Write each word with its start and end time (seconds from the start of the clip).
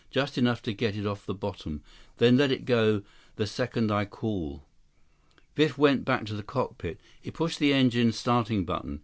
Just 0.09 0.35
enough 0.35 0.63
to 0.63 0.73
get 0.73 0.95
it 0.97 1.05
off 1.05 1.27
the 1.27 1.33
bottom. 1.35 1.83
Then 2.17 2.35
let 2.37 2.65
go 2.65 3.03
the 3.35 3.45
second 3.45 3.91
I 3.91 4.05
call." 4.05 4.63
Biff 5.53 5.77
went 5.77 6.05
back 6.05 6.25
to 6.25 6.33
the 6.33 6.41
cockpit. 6.41 6.99
He 7.21 7.29
pushed 7.29 7.59
the 7.59 7.71
engine's 7.71 8.17
starting 8.17 8.65
button. 8.65 8.99